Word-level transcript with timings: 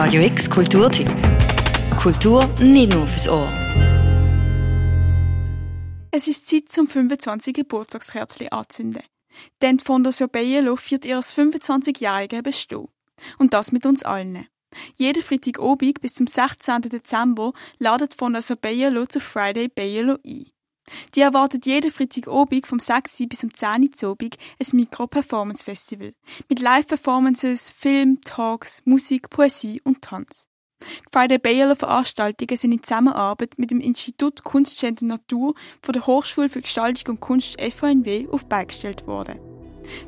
Radio 0.00 0.22
X 0.22 0.48
Kulturtipp. 0.48 1.08
Kultur 2.00 2.46
nicht 2.60 2.92
nur 2.92 3.04
fürs 3.04 3.28
Ohr. 3.28 3.52
Es 6.12 6.28
ist 6.28 6.48
Zeit 6.48 6.70
zum 6.70 6.86
25. 6.86 7.52
Geburtstagskerzchen 7.52 8.52
anzünden. 8.52 9.02
Denn 9.60 9.78
die 9.78 9.84
Fondation 9.84 10.28
Bielo 10.28 10.76
feiert 10.76 11.04
ihr 11.04 11.18
25-jährige 11.18 12.44
Bestehen. 12.44 12.86
Und 13.38 13.54
das 13.54 13.72
mit 13.72 13.86
uns 13.86 14.04
allen. 14.04 14.46
Jeden 14.94 15.20
Freitagabend 15.20 16.00
bis 16.00 16.14
zum 16.14 16.28
16. 16.28 16.82
Dezember 16.82 17.52
ladet 17.78 18.12
die 18.12 18.18
Fondation 18.18 18.58
Bielo 18.58 19.04
zu 19.06 19.18
Friday 19.18 19.66
Bielo 19.66 20.16
ein. 20.24 20.46
Die 21.14 21.20
erwartet 21.20 21.66
jeden 21.66 21.90
Freitagabend 21.90 22.66
vom 22.66 22.78
6. 22.78 23.24
bis 23.28 23.40
zum 23.40 23.52
10. 23.52 23.90
Uhr 24.02 24.16
ein 24.20 24.66
Mikro-Performance-Festival. 24.72 26.14
Mit 26.48 26.60
Live-Performances, 26.60 27.70
Film, 27.70 28.20
Talks, 28.22 28.82
Musik, 28.84 29.30
Poesie 29.30 29.80
und 29.84 30.02
Tanz. 30.02 30.48
Die 30.80 30.86
Friday 31.12 31.38
Baylor 31.38 31.74
Veranstaltungen 31.74 32.56
sind 32.56 32.72
in 32.72 32.82
Zusammenarbeit 32.82 33.54
mit 33.56 33.70
dem 33.70 33.80
Institut 33.80 34.44
Kunst, 34.44 34.78
Gender 34.80 35.06
Natur 35.06 35.54
von 35.82 35.92
der 35.92 36.06
Hochschule 36.06 36.48
für 36.48 36.62
Gestaltung 36.62 37.16
und 37.16 37.20
Kunst 37.20 37.60
FHNW 37.60 38.28
auf 38.30 38.46
beigestellt 38.46 39.06
worden. 39.06 39.40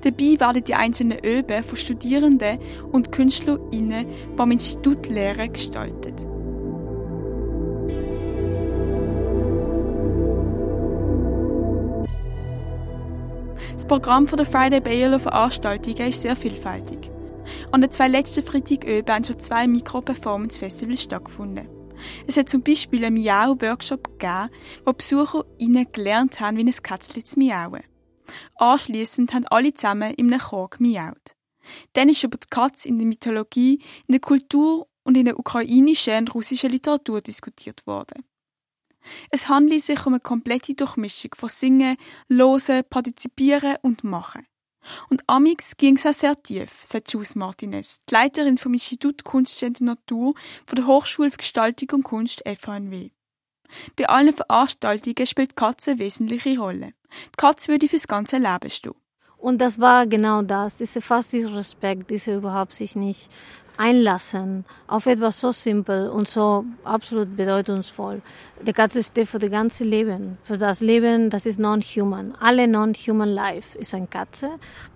Dabei 0.03 0.39
werden 0.39 0.65
die 0.65 0.75
einzelnen 0.75 1.25
Öben 1.25 1.65
von 1.65 1.77
Studierenden 1.77 2.59
und 2.93 3.13
KünstlerInnen 3.13 4.07
beim 4.37 4.51
Institut 4.53 5.09
Lehre 5.09 5.49
gestaltet. 5.49 6.27
Das 13.81 13.89
Programm 13.89 14.27
der 14.27 14.45
Friday 14.45 14.79
Baylor 14.79 15.19
Veranstaltungen 15.19 16.09
ist 16.09 16.21
sehr 16.21 16.37
vielfältig. 16.37 17.11
An 17.73 17.81
den 17.81 17.91
zwei 17.91 18.09
letzten 18.09 18.45
Freitagabenden 18.45 19.15
haben 19.15 19.25
schon 19.25 19.41
zwei 19.41 19.67
Mikro-Performance-Festivals 19.67 21.03
stattgefunden. 21.03 21.67
Es 22.27 22.37
hat 22.37 22.51
zum 22.51 22.63
Beispiel 22.63 23.03
einen 23.03 23.15
Miau-Workshop 23.15 24.19
gegeben, 24.19 24.51
wo 24.85 24.93
BesucherInnen 24.93 25.91
gelernt 25.93 26.41
haben, 26.41 26.59
wie 26.59 26.65
ein 26.65 26.71
Kätzchen 26.71 27.25
zu 27.25 27.39
miauen. 27.39 27.83
Anschliessend 28.57 29.33
haben 29.33 29.47
alle 29.47 29.73
zusammen 29.73 30.13
im 30.13 30.31
Chor 30.39 30.69
gemiaut. 30.69 31.35
Dann 31.95 32.11
ist 32.11 32.23
über 32.23 32.37
die 32.37 32.51
Katze 32.51 32.87
in 32.87 32.99
der 32.99 33.07
Mythologie, 33.07 33.83
in 34.07 34.13
der 34.13 34.21
Kultur 34.21 34.89
und 35.05 35.17
in 35.17 35.25
der 35.25 35.39
ukrainischen 35.39 36.19
und 36.19 36.35
russischen 36.35 36.71
Literatur 36.71 37.23
diskutiert 37.23 37.87
worden. 37.87 38.27
Es 39.31 39.49
handelt 39.49 39.83
sich 39.83 40.07
um 40.07 40.15
eine 40.15 40.21
komplette 40.21 40.75
Durchmischung 40.75 41.31
von 41.37 41.49
Singen, 41.49 41.97
Losen, 42.29 42.83
Partizipieren 42.89 43.77
und 43.83 44.05
Machen. 44.05 44.47
Und 45.11 45.23
amix 45.27 45.77
ging 45.77 45.97
es 45.97 46.07
auch 46.07 46.15
sehr 46.15 46.43
tief, 46.43 46.71
sagt 46.85 47.13
Jules 47.13 47.35
Martinez, 47.35 48.01
die 48.09 48.15
Leiterin 48.15 48.59
vom 48.59 48.73
Institut 48.73 49.25
Kunst 49.25 49.63
und 49.63 49.81
Natur 49.81 50.35
von 50.67 50.77
der 50.77 50.87
Hochschule 50.87 51.31
für 51.31 51.37
Gestaltung 51.37 51.91
und 51.91 52.03
Kunst 52.03 52.43
FHNW. 52.47 53.11
Bei 53.97 54.09
allen 54.09 54.35
Veranstaltungen 54.35 55.27
spielt 55.27 55.53
die 55.53 55.55
Katze 55.55 55.93
eine 55.93 56.01
wesentliche 56.01 56.59
Rolle. 56.59 56.95
Die 57.27 57.37
Katze 57.37 57.69
würde 57.69 57.89
fürs 57.89 58.09
ganze 58.09 58.39
Leben 58.39 58.71
stehen. 58.71 58.95
Und 59.37 59.59
das 59.59 59.81
war 59.81 60.07
genau 60.07 60.43
das, 60.43 60.77
diese 60.77 61.01
fast 61.01 61.33
dieser 61.33 61.57
Respekt, 61.57 62.11
diese 62.11 62.37
überhaupt 62.37 62.75
sich 62.75 62.95
nicht 62.95 63.31
einlassen 63.81 64.67
auf 64.87 65.07
etwas 65.07 65.41
so 65.41 65.53
simpel 65.53 66.11
und 66.11 66.29
so 66.29 66.65
absolut 66.85 67.35
bedeutungsvoll. 67.35 68.21
Die 68.61 68.75
Katze 68.75 69.03
steht 69.03 69.27
für 69.27 69.39
das 69.39 69.51
ganze 69.51 69.85
Leben, 69.85 70.37
für 70.43 70.59
das 70.59 70.81
Leben, 70.81 71.31
das 71.31 71.47
ist 71.47 71.59
non-human. 71.59 72.35
Alle 72.39 72.69
non-human 72.69 73.31
life 73.31 73.79
ist 73.79 73.95
eine 73.95 74.07
Katze, 74.07 74.51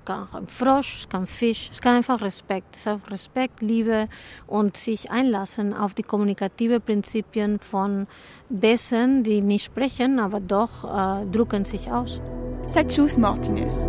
kann 0.05 0.28
ein 0.34 0.48
Frosch, 0.48 1.06
kann 1.08 1.22
ein 1.22 1.27
Fisch, 1.27 1.70
es 1.72 1.80
kann 1.80 1.96
einfach 1.96 2.20
Respekt, 2.20 2.77
es 2.77 2.86
ist 2.86 3.10
Respekt, 3.10 3.62
Liebe 3.62 4.05
und 4.46 4.77
sich 4.77 5.10
einlassen 5.10 5.72
auf 5.72 5.94
die 5.94 6.02
kommunikative 6.02 6.78
Prinzipien 6.78 7.60
von 7.60 8.06
Besen, 8.50 9.22
die 9.22 9.40
nicht 9.40 9.64
sprechen, 9.64 10.18
aber 10.18 10.40
doch 10.40 10.84
äh, 10.84 11.24
drücken 11.30 11.64
sich 11.64 11.90
aus. 11.90 12.20
Sagt 12.68 12.92
Jules 12.92 13.16
Martinez. 13.16 13.89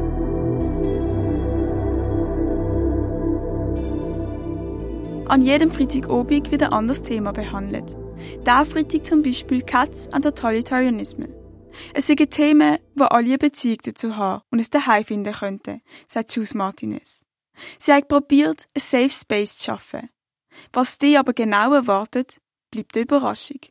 An 5.28 5.42
jedem 5.42 5.72
Freitagabend 5.72 6.52
wird 6.52 6.62
ein 6.62 6.72
anderes 6.72 7.02
Thema 7.02 7.32
behandelt. 7.32 7.96
Der 8.46 8.64
Freitag 8.64 9.06
zum 9.06 9.24
Beispiel 9.24 9.64
Cats 9.64 10.08
and 10.10 10.24
Totalitarianism. 10.24 11.24
Es 11.96 12.06
sind 12.06 12.30
Themen, 12.30 12.78
die 12.94 13.02
alle 13.02 13.26
eine 13.26 13.38
Beziehung 13.40 13.80
dazu 13.84 14.16
haben 14.16 14.44
und 14.52 14.60
es 14.60 14.70
daheim 14.70 15.04
finden 15.04 15.34
könnten, 15.34 15.82
sagt 16.08 16.36
Jules 16.36 16.54
Martinez. 16.54 17.24
Sie 17.80 17.92
hat 17.92 18.08
probiert, 18.08 18.68
ein 18.76 18.82
Safe 18.82 19.10
Space 19.10 19.58
zu 19.58 19.66
schaffen. 19.66 20.10
Was 20.72 21.00
die 21.00 21.18
aber 21.18 21.34
genau 21.34 21.74
erwartet, 21.74 22.40
bleibt 22.70 22.96
eine 22.96 23.04
Überraschung. 23.04 23.62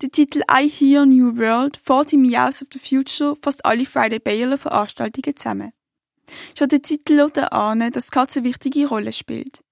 Der 0.00 0.10
Titel 0.10 0.42
I 0.50 0.68
Hear 0.68 1.04
New 1.04 1.36
World 1.36 1.76
fährt 1.76 2.12
im 2.12 2.22
Meows 2.22 2.62
of 2.62 2.68
the 2.72 2.78
Future 2.78 3.36
fast 3.42 3.64
alle 3.66 3.84
Friday 3.84 4.18
Baylor 4.18 4.56
Veranstaltungen 4.56 5.36
zusammen. 5.36 5.72
Schon 6.56 6.68
der 6.68 6.80
Titel 6.80 7.14
lässt 7.14 7.38
ahnen, 7.38 7.92
dass 7.92 8.10
Katze 8.10 8.38
eine 8.38 8.48
wichtige 8.48 8.86
Rolle 8.86 9.12
spielt. 9.12 9.63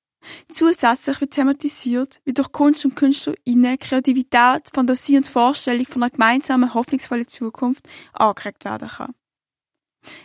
Zusätzlich 0.51 1.21
wird 1.21 1.33
thematisiert, 1.33 2.21
wie 2.25 2.33
durch 2.33 2.53
Kunst 2.53 2.85
und 2.85 2.97
KünstlerInnen 2.97 3.79
Kreativität, 3.79 4.71
Fantasie 4.73 5.17
und 5.17 5.29
Vorstellung 5.29 5.87
von 5.87 6.03
einer 6.03 6.11
gemeinsamen, 6.11 6.75
hoffnungsvollen 6.75 7.29
Zukunft 7.29 7.89
angeregt 8.13 8.65
werden 8.65 8.89
kann. 8.89 9.15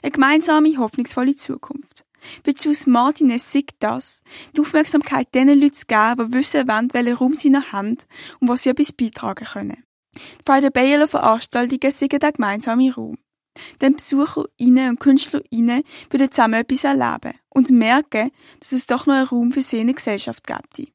Eine 0.01 0.11
gemeinsame, 0.11 0.77
hoffnungsvolle 0.77 1.35
Zukunft. 1.35 2.03
Wie 2.43 2.55
Jules 2.57 2.87
Martinez 2.87 3.51
sieht 3.51 3.71
das, 3.79 4.21
die 4.55 4.61
Aufmerksamkeit 4.61 5.33
den 5.35 5.49
Leuten 5.49 5.73
zu 5.73 5.85
geben, 5.85 6.31
die 6.31 6.37
wissen 6.37 6.67
wollen, 6.67 6.93
welchen 6.93 7.17
Raum 7.17 7.35
sie 7.35 7.49
noch 7.49 7.71
haben 7.71 7.97
und 8.39 8.47
was 8.47 8.63
sie 8.63 8.69
etwas 8.69 8.91
beitragen 8.91 9.45
können. 9.45 9.83
Bei 10.43 10.59
den 10.59 10.71
Baylor 10.71 11.07
Veranstaltungen 11.07 11.91
sind 11.91 12.11
der 12.11 12.31
gemeinsame 12.31 12.93
Raum. 12.93 13.17
Denn 13.81 13.95
BesucherInnen 13.95 14.89
und 14.91 14.99
KünstlerInnen 14.99 15.83
würden 16.09 16.31
zusammen 16.31 16.55
etwas 16.55 16.83
erleben 16.83 17.37
und 17.49 17.71
merken, 17.71 18.31
dass 18.59 18.71
es 18.71 18.87
doch 18.87 19.05
noch 19.05 19.15
einen 19.15 19.27
Raum 19.27 19.51
für 19.51 19.61
sie 19.61 19.79
in 19.79 19.87
der 19.87 19.95
Gesellschaft 19.95 20.45
gibt. 20.45 20.91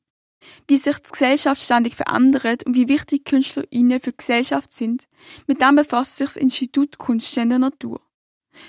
Wie 0.66 0.76
sich 0.76 0.98
die 0.98 1.10
Gesellschaft 1.12 1.60
ständig 1.62 1.94
verändert 1.94 2.64
und 2.64 2.74
wie 2.74 2.88
wichtig 2.88 3.24
KünstlerInnen 3.24 4.00
für 4.00 4.10
die 4.10 4.16
Gesellschaft 4.16 4.72
sind, 4.72 5.06
mit 5.46 5.60
dem 5.60 5.76
befasst 5.76 6.16
sich 6.16 6.28
das 6.28 6.36
Institut 6.36 6.98
Kunst 6.98 7.36
in 7.36 7.48
der 7.48 7.58
Natur. 7.58 8.00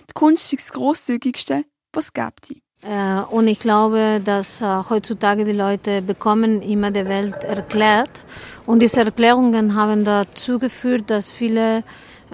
Die 0.09 0.13
Kunst 0.13 0.53
ist 0.53 0.67
das 0.67 0.73
Grosszügigste, 0.73 1.65
was 1.91 2.05
es 2.05 2.13
gibt. 2.13 2.63
Äh, 2.83 3.21
und 3.29 3.47
ich 3.47 3.59
glaube, 3.59 4.21
dass 4.23 4.61
äh, 4.61 4.65
heutzutage 4.89 5.45
die 5.45 5.53
Leute 5.53 6.01
bekommen 6.01 6.61
immer 6.61 6.91
der 6.91 7.07
Welt 7.07 7.43
erklärt. 7.43 8.25
Und 8.65 8.81
diese 8.81 9.01
Erklärungen 9.01 9.75
haben 9.75 10.03
dazu 10.03 10.59
geführt, 10.59 11.09
dass 11.09 11.31
viele 11.31 11.83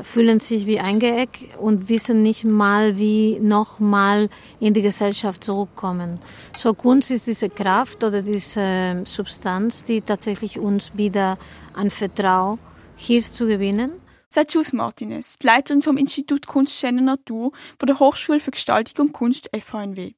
fühlen 0.03 0.39
sich 0.39 0.65
wie 0.65 0.79
eingeeckt 0.79 1.57
und 1.57 1.89
wissen 1.89 2.21
nicht 2.21 2.43
mal, 2.43 2.97
wie 2.97 3.39
nochmal 3.39 4.29
in 4.59 4.73
die 4.73 4.81
Gesellschaft 4.81 5.43
zurückkommen. 5.43 6.19
So 6.57 6.73
Kunst 6.73 7.11
ist 7.11 7.27
diese 7.27 7.49
Kraft 7.49 8.03
oder 8.03 8.21
diese 8.21 9.03
Substanz, 9.05 9.83
die 9.83 10.01
tatsächlich 10.01 10.59
uns 10.59 10.91
wieder 10.95 11.37
an 11.73 11.89
Vertrauen 11.89 12.59
hilft 12.95 13.33
zu 13.33 13.47
gewinnen. 13.47 13.91
Sagt 14.29 14.53
Jules 14.53 14.73
Martinez, 14.73 15.37
Leiterin 15.41 15.81
vom 15.81 15.97
Institut 15.97 16.45
Kunst 16.45 16.79
Schöne 16.79 17.01
Natur 17.01 17.51
von 17.79 17.87
der 17.87 17.99
Hochschule 17.99 18.39
für 18.39 18.51
Gestaltung 18.51 19.07
und 19.07 19.13
Kunst 19.13 19.49
FHNW. 19.57 20.13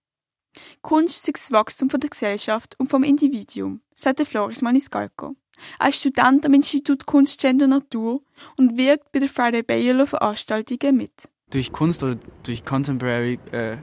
Kunst 0.82 1.30
ist 1.30 1.46
das 1.46 1.52
Wachstum 1.52 1.90
von 1.90 2.02
der 2.02 2.10
Gesellschaft 2.10 2.76
und 2.78 2.90
vom 2.90 3.04
Individuum, 3.04 3.82
sagt 3.96 4.20
Floris 4.28 4.62
Maniscalco. 4.62 5.36
Ist 5.88 5.98
Student 5.98 6.46
am 6.46 6.54
Institut 6.54 7.06
Kunst, 7.06 7.40
Gender 7.40 7.68
Natur 7.68 8.22
und 8.58 8.78
wirkt 8.78 9.12
bei 9.12 9.20
der 9.20 9.30
Friday 9.30 9.64
Baylor 9.64 10.08
Veranstaltungen 10.08 10.98
mit. 10.98 11.12
Durch 11.52 11.72
Kunst 11.72 12.04
oder 12.04 12.18
durch 12.44 12.64
Contemporary 12.64 13.40
äh, 13.52 13.78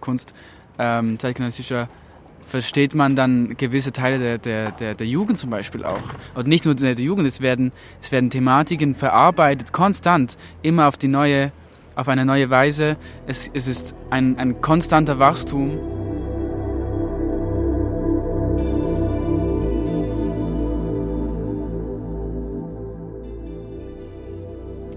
Kunst, 0.00 0.34
ähm, 0.78 1.18
zeitgenössischer, 1.18 1.88
versteht 2.50 2.94
man 2.94 3.14
dann 3.14 3.56
gewisse 3.56 3.92
Teile 3.92 4.18
der, 4.18 4.38
der, 4.38 4.72
der, 4.72 4.94
der 4.94 5.06
Jugend 5.06 5.38
zum 5.38 5.50
Beispiel 5.50 5.84
auch. 5.84 6.02
Und 6.34 6.48
nicht 6.48 6.64
nur 6.64 6.74
der 6.74 6.94
Jugend, 6.94 7.26
es 7.26 7.40
werden, 7.40 7.72
es 8.02 8.10
werden 8.12 8.30
Thematiken 8.30 8.94
verarbeitet, 8.94 9.72
konstant, 9.72 10.36
immer 10.62 10.88
auf 10.88 10.96
die 10.96 11.08
neue, 11.08 11.52
auf 11.94 12.08
eine 12.08 12.24
neue 12.24 12.50
Weise. 12.50 12.96
Es, 13.26 13.50
es 13.52 13.66
ist 13.66 13.94
ein, 14.10 14.36
ein 14.38 14.60
konstanter 14.60 15.18
Wachstum. 15.18 15.99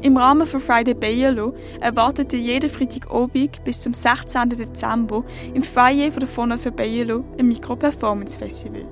Im 0.03 0.17
Rahmen 0.17 0.45
von 0.45 0.59
Friday 0.59 0.93
Bayerlo 0.93 1.55
erwartet 1.79 2.33
ihr 2.33 2.39
jeden 2.39 2.69
Freitagabend 2.69 3.63
bis 3.63 3.79
zum 3.79 3.93
16. 3.93 4.49
Dezember 4.49 5.23
im 5.53 5.63
Foyer 5.63 6.11
von 6.11 6.19
der 6.19 6.27
Fondation 6.27 6.75
Bayerlo 6.75 7.23
ein 7.39 7.47
Mikro-Performance-Festival. 7.47 8.85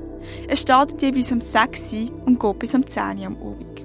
Es 0.48 0.62
startet 0.62 1.02
jeweils 1.02 1.34
um 1.34 1.42
6 1.42 1.92
Uhr 1.92 2.26
und 2.26 2.40
geht 2.40 2.60
bis 2.60 2.74
um 2.76 2.88
10 2.88 3.20
Uhr 3.20 3.26
am 3.26 3.36
Abend. 3.36 3.80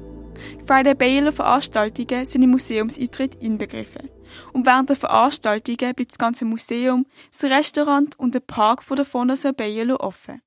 Die 0.60 0.64
Friday 0.64 0.94
Bayerlo 0.94 1.32
Veranstaltungen 1.32 2.24
sind 2.26 2.44
im 2.44 2.50
Museumseintritt 2.50 3.34
inbegriffen. 3.42 4.08
Und 4.52 4.64
während 4.64 4.90
der 4.90 4.96
Veranstaltungen 4.96 5.94
bleibt 5.96 6.12
das 6.12 6.18
ganze 6.18 6.44
Museum, 6.44 7.06
das 7.32 7.42
Restaurant 7.42 8.16
und 8.20 8.36
der 8.36 8.40
Park 8.40 8.84
von 8.84 8.94
der 8.94 9.04
Fondation 9.04 9.52
Bayerlo 9.52 9.96
offen. 9.96 10.42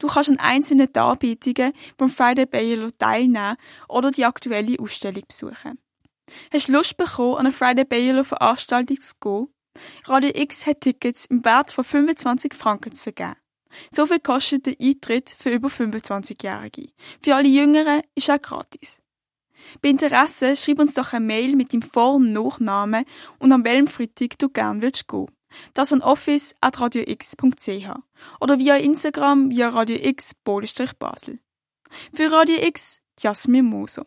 Du 0.00 0.08
kannst 0.08 0.30
an 0.30 0.40
einzelnen 0.40 0.92
Darbietungen 0.92 1.72
beim 1.96 2.08
Friday 2.08 2.46
Bayerlo 2.46 2.90
teilnehmen 2.98 3.56
oder 3.88 4.10
die 4.10 4.24
aktuelle 4.24 4.80
Ausstellung 4.80 5.22
besuchen. 5.28 5.78
Hast 6.52 6.68
du 6.68 6.72
Lust 6.72 6.96
bekommen, 6.96 7.34
an 7.34 7.46
eine 7.46 7.52
Friday 7.52 7.84
Bayerlo 7.84 8.24
Veranstaltung 8.24 9.00
zu 9.00 9.14
gehen? 9.20 9.48
Radio 10.04 10.30
X 10.34 10.66
hat 10.66 10.82
Tickets 10.82 11.26
im 11.26 11.44
Wert 11.44 11.72
von 11.72 11.84
25 11.84 12.54
Franken 12.54 12.92
zu 12.92 13.02
vergeben. 13.02 13.36
So 13.90 14.06
viel 14.06 14.20
kostet 14.20 14.66
der 14.66 14.76
Eintritt 14.80 15.34
für 15.36 15.50
über 15.50 15.68
25-Jährige. 15.68 16.90
Für 17.20 17.34
alle 17.34 17.48
Jüngeren 17.48 18.02
ist 18.14 18.28
er 18.28 18.38
gratis. 18.38 19.00
Bei 19.80 19.88
Interesse 19.88 20.56
schreib 20.56 20.78
uns 20.78 20.94
doch 20.94 21.12
eine 21.12 21.24
Mail 21.24 21.56
mit 21.56 21.72
deinem 21.72 21.82
Vor- 21.82 22.14
und 22.14 22.32
Nachnamen 22.32 23.04
und 23.38 23.52
an 23.52 23.64
welchem 23.64 23.86
Freitag 23.86 24.38
du 24.38 24.48
gern 24.48 24.82
willst 24.82 25.08
gehen. 25.08 25.26
Das 25.72 25.92
an 25.92 26.02
office.radiox.ch 26.02 27.88
oder 28.40 28.58
via 28.58 28.76
Instagram 28.76 29.50
via 29.50 29.68
Radio 29.68 29.96
X 30.00 30.34
Basel. 30.44 31.38
Für 32.12 32.32
Radio 32.32 32.56
X, 32.60 33.00
Jasmin 33.18 33.66
Moser. 33.66 34.06